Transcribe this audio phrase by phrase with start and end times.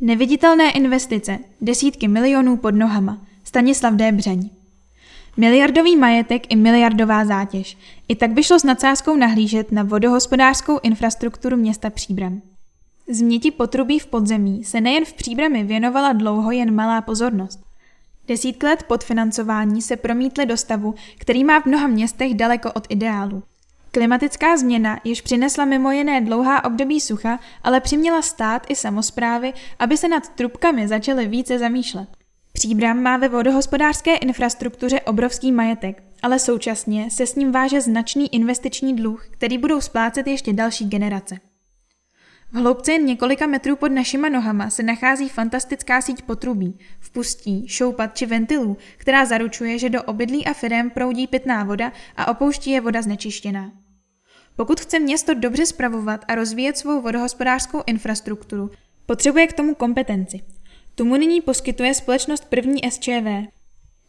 [0.00, 4.12] Neviditelné investice, desítky milionů pod nohama, Stanislav D.
[4.12, 4.50] Břeň.
[5.36, 7.78] Miliardový majetek i miliardová zátěž.
[8.08, 12.42] I tak by šlo s nadsázkou nahlížet na vodohospodářskou infrastrukturu města Příbram.
[13.08, 17.60] Změti potrubí v podzemí se nejen v Příbrami věnovala dlouho jen malá pozornost.
[18.28, 23.42] Desítky let podfinancování se promítly do stavu, který má v mnoha městech daleko od ideálu.
[23.90, 29.96] Klimatická změna již přinesla mimo jiné dlouhá období sucha, ale přiměla stát i samozprávy, aby
[29.96, 32.08] se nad trubkami začaly více zamýšlet.
[32.52, 38.96] Příbram má ve vodohospodářské infrastruktuře obrovský majetek, ale současně se s ním váže značný investiční
[38.96, 41.47] dluh, který budou splácet ještě další generace.
[42.52, 48.16] V hloubce jen několika metrů pod našima nohama se nachází fantastická síť potrubí, vpustí, šoupat
[48.16, 52.80] či ventilů, která zaručuje, že do obydlí a firem proudí pitná voda a opouští je
[52.80, 53.72] voda znečištěná.
[54.56, 58.70] Pokud chce město dobře spravovat a rozvíjet svou vodohospodářskou infrastrukturu,
[59.06, 60.40] potřebuje k tomu kompetenci.
[60.94, 63.57] Tu mu nyní poskytuje společnost první SČV.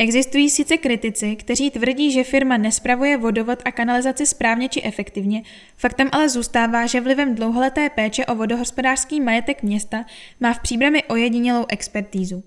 [0.00, 5.42] Existují sice kritici, kteří tvrdí, že firma nespravuje vodovod a kanalizaci správně či efektivně,
[5.76, 10.04] faktem ale zůstává, že vlivem dlouholeté péče o vodohospodářský majetek města
[10.40, 12.42] má v příbrami ojedinělou expertízu.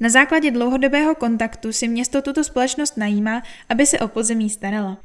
[0.00, 4.98] Na základě dlouhodobého kontaktu si město tuto společnost najímá, aby se o podzemí starala.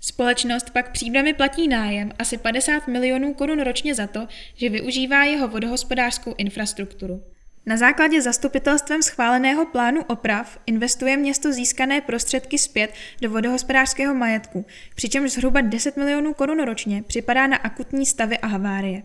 [0.00, 5.48] Společnost pak příbrami platí nájem asi 50 milionů korun ročně za to, že využívá jeho
[5.48, 7.35] vodohospodářskou infrastrukturu.
[7.68, 15.32] Na základě zastupitelstvem schváleného plánu oprav investuje město získané prostředky zpět do vodohospodářského majetku, přičemž
[15.32, 19.02] zhruba 10 milionů korun ročně připadá na akutní stavy a havárie.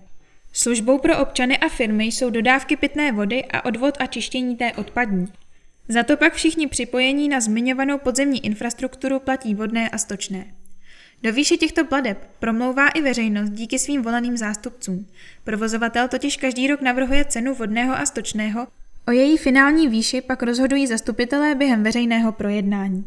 [0.53, 5.27] Službou pro občany a firmy jsou dodávky pitné vody a odvod a čištění té odpadní.
[5.87, 10.45] Za to pak všichni připojení na zmiňovanou podzemní infrastrukturu platí vodné a stočné.
[11.23, 15.07] Do výše těchto pladeb promlouvá i veřejnost díky svým voleným zástupcům.
[15.43, 18.67] Provozovatel totiž každý rok navrhuje cenu vodného a stočného,
[19.07, 23.05] o její finální výši pak rozhodují zastupitelé během veřejného projednání.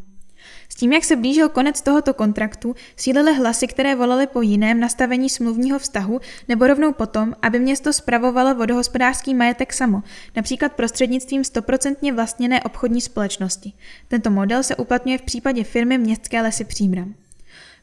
[0.68, 5.30] S tím, jak se blížil konec tohoto kontraktu, sílily hlasy, které volaly po jiném nastavení
[5.30, 10.02] smluvního vztahu nebo rovnou potom, aby město spravovalo vodohospodářský majetek samo,
[10.36, 13.72] například prostřednictvím stoprocentně vlastněné obchodní společnosti.
[14.08, 17.14] Tento model se uplatňuje v případě firmy Městské lesy Příbram.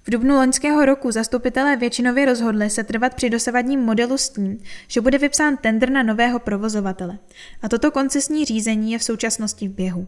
[0.07, 4.57] V dubnu loňského roku zastupitelé většinově rozhodli se trvat při dosavadním modelu s tím,
[4.88, 7.19] že bude vypsán tender na nového provozovatele.
[7.62, 10.07] A toto koncesní řízení je v současnosti v běhu.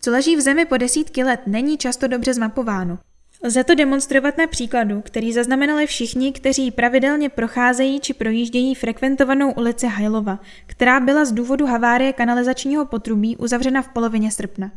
[0.00, 2.98] Co leží v zemi po desítky let, není často dobře zmapováno.
[3.44, 9.86] Lze to demonstrovat na příkladu, který zaznamenali všichni, kteří pravidelně procházejí či projíždějí frekventovanou ulici
[9.86, 14.70] Hajlova, která byla z důvodu havárie kanalizačního potrubí uzavřena v polovině srpna.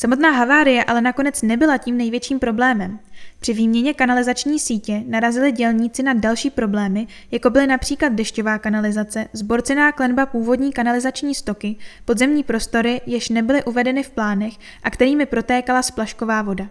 [0.00, 2.98] Samotná havárie ale nakonec nebyla tím největším problémem.
[3.40, 9.92] Při výměně kanalizační sítě narazili dělníci na další problémy, jako byly například dešťová kanalizace, zborcená
[9.92, 16.42] klenba původní kanalizační stoky, podzemní prostory, jež nebyly uvedeny v plánech a kterými protékala splašková
[16.42, 16.68] voda.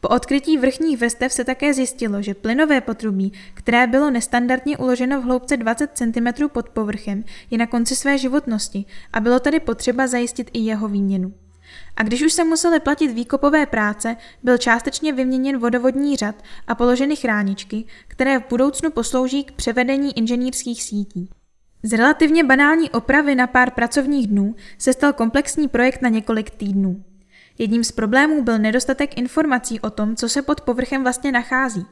[0.00, 5.24] Po odkrytí vrchních vrstev se také zjistilo, že plynové potrubí, které bylo nestandardně uloženo v
[5.24, 10.50] hloubce 20 cm pod povrchem, je na konci své životnosti a bylo tedy potřeba zajistit
[10.52, 11.32] i jeho výměnu.
[11.96, 16.34] A když už se museli platit výkopové práce, byl částečně vyměněn vodovodní řad
[16.66, 21.30] a položeny chráničky, které v budoucnu poslouží k převedení inženýrských sítí.
[21.82, 27.04] Z relativně banální opravy na pár pracovních dnů se stal komplexní projekt na několik týdnů.
[27.58, 31.86] Jedním z problémů byl nedostatek informací o tom, co se pod povrchem vlastně nachází.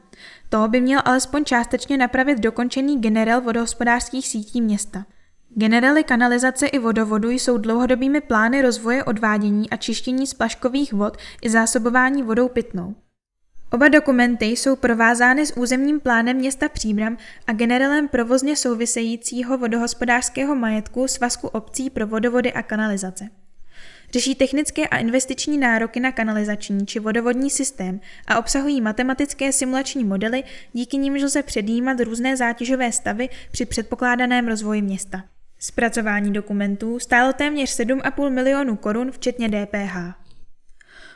[0.49, 5.05] To by měl alespoň částečně napravit dokončený generál vodohospodářských sítí města–
[5.55, 12.23] Generely kanalizace i vodovodu jsou dlouhodobými plány rozvoje odvádění a čištění splaškových vod i zásobování
[12.23, 12.95] vodou pitnou.
[13.71, 17.17] Oba dokumenty jsou provázány s územním plánem města Příbram
[17.47, 23.29] a generelem provozně souvisejícího vodohospodářského majetku Svazku obcí pro vodovody a kanalizace.
[24.11, 30.43] Řeší technické a investiční nároky na kanalizační či vodovodní systém a obsahují matematické simulační modely,
[30.73, 35.23] díky nimž lze předjímat různé zátěžové stavy při předpokládaném rozvoji města.
[35.63, 39.95] Zpracování dokumentů stálo téměř 7,5 milionů korun včetně DPH.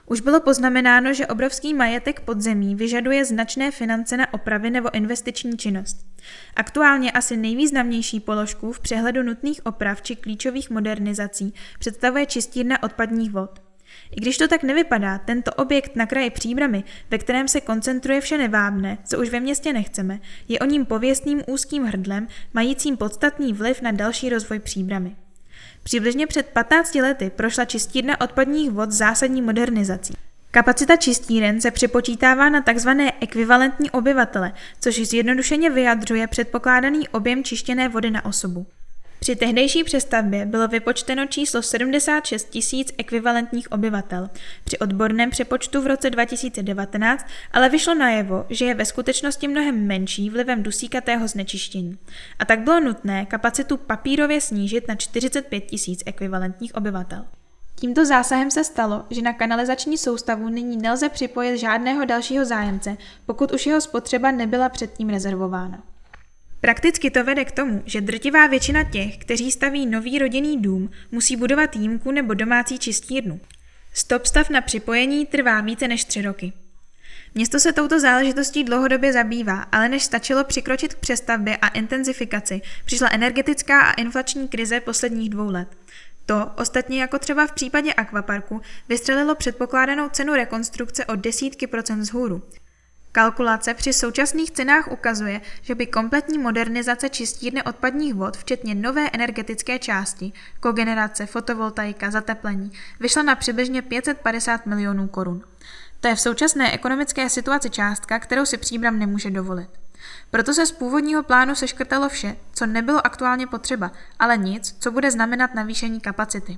[0.06, 6.06] Už bylo poznamenáno, že obrovský majetek podzemí vyžaduje značné finance na opravy nebo investiční činnost.
[6.56, 13.65] Aktuálně asi nejvýznamnější položku v přehledu nutných oprav či klíčových modernizací představuje čistírna odpadních vod.
[14.12, 18.38] I když to tak nevypadá, tento objekt na kraji příbramy, ve kterém se koncentruje vše
[18.38, 23.82] nevábné, co už ve městě nechceme, je o ním pověstným úzkým hrdlem, majícím podstatný vliv
[23.82, 25.16] na další rozvoj příbramy.
[25.84, 30.14] Přibližně před 15 lety prošla čistírna odpadních vod zásadní modernizací.
[30.52, 32.90] Kapacita čistíren se připočítává na tzv.
[33.22, 38.66] ekvivalentní obyvatele, což zjednodušeně vyjadřuje předpokládaný objem čištěné vody na osobu.
[39.26, 44.30] Při tehdejší přestavbě bylo vypočteno číslo 76 tisíc ekvivalentních obyvatel.
[44.64, 50.30] Při odborném přepočtu v roce 2019 ale vyšlo najevo, že je ve skutečnosti mnohem menší
[50.30, 51.98] vlivem dusíkatého znečištění.
[52.40, 57.26] A tak bylo nutné kapacitu papírově snížit na 45 tisíc ekvivalentních obyvatel.
[57.76, 63.52] Tímto zásahem se stalo, že na kanalizační soustavu nyní nelze připojit žádného dalšího zájemce, pokud
[63.52, 65.95] už jeho spotřeba nebyla předtím rezervována.
[66.66, 71.36] Prakticky to vede k tomu, že drtivá většina těch, kteří staví nový rodinný dům, musí
[71.36, 73.40] budovat jímku nebo domácí čistírnu.
[73.94, 76.54] Stop stav na připojení trvá více než tři roky.
[77.36, 83.10] Město se touto záležitostí dlouhodobě zabývá, ale než stačilo přikročit k přestavbě a intenzifikaci, přišla
[83.12, 85.68] energetická a inflační krize posledních dvou let.
[86.26, 92.44] To, ostatně jako třeba v případě akvaparku, vystřelilo předpokládanou cenu rekonstrukce o desítky procent vzhůru.
[93.16, 99.80] Kalkulace při současných cenách ukazuje, že by kompletní modernizace čistírny odpadních vod, včetně nové energetické
[99.80, 105.44] části, kogenerace, fotovoltaika, zateplení, vyšla na přibližně 550 milionů korun.
[106.00, 109.70] To je v současné ekonomické situaci částka, kterou si příbram nemůže dovolit.
[110.32, 115.12] Proto se z původního plánu seškrtalo vše, co nebylo aktuálně potřeba, ale nic, co bude
[115.12, 116.58] znamenat navýšení kapacity.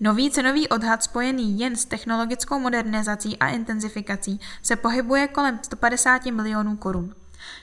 [0.00, 6.76] Nový cenový odhad spojený jen s technologickou modernizací a intenzifikací se pohybuje kolem 150 milionů
[6.76, 7.14] korun.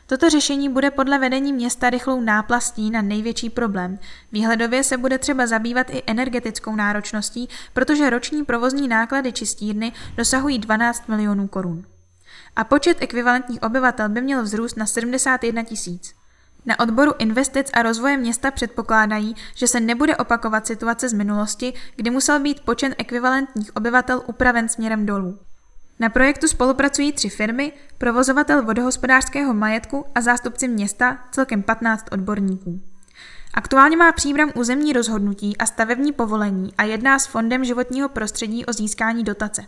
[0.08, 4.00] Toto řešení bude podle vedení města rychlou náplastí na největší problém.
[4.32, 11.08] Výhledově se bude třeba zabývat i energetickou náročností, protože roční provozní náklady čistírny dosahují 12
[11.08, 11.86] milionů korun.
[12.56, 16.23] A počet ekvivalentních obyvatel by měl vzrůst na 71 tisíc.
[16.66, 22.10] Na odboru investic a rozvoje města předpokládají, že se nebude opakovat situace z minulosti, kdy
[22.10, 25.40] musel být počet ekvivalentních obyvatel upraven směrem dolů.
[26.00, 32.82] Na projektu spolupracují tři firmy, provozovatel vodohospodářského majetku a zástupci města, celkem 15 odborníků.
[33.54, 38.74] Aktuálně má příbram územní rozhodnutí a stavební povolení a jedná s Fondem životního prostředí o
[38.74, 39.66] získání dotace.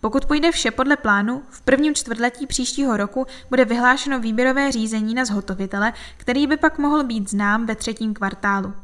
[0.00, 5.24] Pokud půjde vše podle plánu, v prvním čtvrtletí příštího roku bude vyhlášeno výběrové řízení na
[5.24, 8.74] zhotovitele, který by pak mohl být znám ve třetím kvartálu.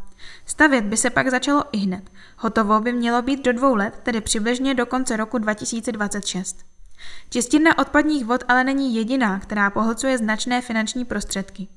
[0.47, 2.11] Stavět by se pak začalo i hned.
[2.37, 6.57] Hotovo by mělo být do dvou let, tedy přibližně do konce roku 2026.
[7.31, 11.69] Čistírna odpadních vod ale není jediná, která pohlcuje značné finanční prostředky.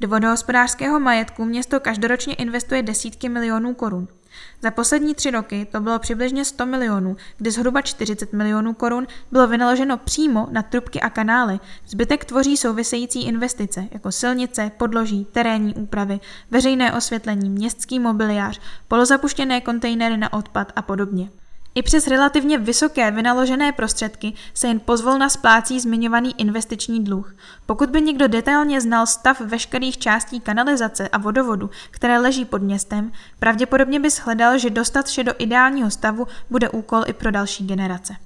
[0.00, 4.08] Do vodohospodářského majetku město každoročně investuje desítky milionů korun.
[4.62, 9.46] Za poslední tři roky to bylo přibližně 100 milionů, kdy zhruba 40 milionů korun bylo
[9.46, 11.60] vynaloženo přímo na trubky a kanály.
[11.86, 16.20] Zbytek tvoří související investice, jako silnice, podloží, terénní úpravy,
[16.50, 21.30] veřejné osvětlení, městský mobiliář, polozapuštěné kontejnery na odpad a podobně.
[21.74, 27.34] I přes relativně vysoké vynaložené prostředky se jen pozvolna splácí zmiňovaný investiční dluh.
[27.66, 33.12] Pokud by někdo detailně znal stav veškerých částí kanalizace a vodovodu, které leží pod městem,
[33.38, 38.16] pravděpodobně by shledal, že dostat vše do ideálního stavu bude úkol i pro další generace.